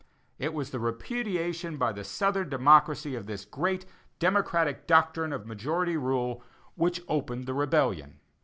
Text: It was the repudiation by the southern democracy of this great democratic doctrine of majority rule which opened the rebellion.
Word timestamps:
It 0.39 0.55
was 0.55 0.71
the 0.71 0.79
repudiation 0.79 1.77
by 1.77 1.91
the 1.91 2.03
southern 2.03 2.49
democracy 2.49 3.13
of 3.13 3.27
this 3.27 3.45
great 3.45 3.85
democratic 4.17 4.87
doctrine 4.87 5.31
of 5.31 5.45
majority 5.45 5.95
rule 5.95 6.41
which 6.73 7.03
opened 7.07 7.45
the 7.45 7.53
rebellion. 7.53 8.19